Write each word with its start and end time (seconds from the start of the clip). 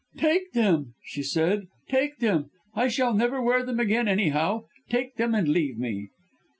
'Take 0.17 0.53
them,' 0.53 0.95
she 1.03 1.21
said, 1.21 1.67
'take 1.87 2.17
them! 2.17 2.49
I 2.73 2.87
shall 2.87 3.13
never 3.13 3.39
wear 3.39 3.63
them 3.63 3.79
again, 3.79 4.07
anyhow. 4.07 4.63
Take 4.89 5.17
them 5.17 5.35
and 5.35 5.47
leave 5.47 5.77
me.' 5.77 6.09